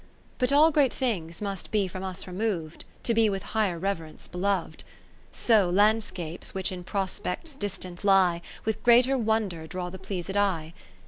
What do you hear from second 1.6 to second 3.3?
be from us remov'd, To be